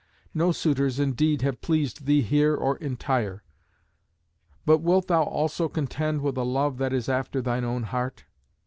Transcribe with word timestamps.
No 0.33 0.51
suitors 0.51 0.97
indeed 0.99 1.43
have 1.43 1.61
pleased 1.61 2.07
thee 2.07 2.23
here 2.23 2.55
or 2.55 2.75
in 2.77 2.97
Tyre, 2.97 3.43
but 4.65 4.79
wilt 4.79 5.05
thou 5.05 5.21
also 5.21 5.69
contend 5.69 6.21
with 6.21 6.37
a 6.37 6.43
love 6.43 6.79
that 6.79 6.91
is 6.91 7.07
after 7.07 7.39
thine 7.39 7.63
own 7.63 7.83
heart? 7.83 8.25